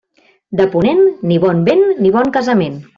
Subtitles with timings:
[0.61, 2.87] De ponent, ni bon vent ni bon casament.